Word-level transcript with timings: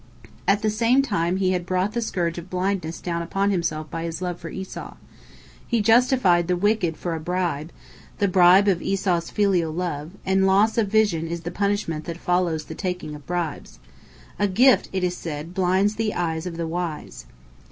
At 0.47 0.63
the 0.63 0.71
same 0.71 1.03
time 1.03 1.37
he 1.37 1.51
had 1.51 1.63
brought 1.63 1.91
the 1.93 2.01
scourge 2.01 2.39
of 2.39 2.49
blindness 2.49 2.99
down 2.99 3.21
upon 3.21 3.51
himself 3.51 3.87
by 3.91 4.01
his 4.01 4.19
love 4.19 4.39
for 4.39 4.49
Esau. 4.49 4.95
He 5.67 5.79
justified 5.79 6.47
the 6.47 6.57
wicked 6.57 6.97
for 6.97 7.13
a 7.13 7.19
bribe, 7.19 7.71
the 8.17 8.27
bribe 8.27 8.67
of 8.67 8.81
Esau's 8.81 9.29
filial 9.29 9.71
love, 9.71 10.09
and 10.25 10.47
loss 10.47 10.79
of 10.79 10.87
vision 10.87 11.27
is 11.27 11.41
the 11.41 11.51
punishment 11.51 12.05
that 12.05 12.17
follows 12.17 12.65
the 12.65 12.73
taking 12.73 13.13
of 13.13 13.27
bribes. 13.27 13.77
"A 14.39 14.47
gift," 14.47 14.89
it 14.91 15.03
is 15.03 15.15
said, 15.15 15.53
"blinds 15.53 15.97
the 15.97 16.15
eyes 16.15 16.47
of 16.47 16.57
the 16.57 16.65
wise." 16.65 17.27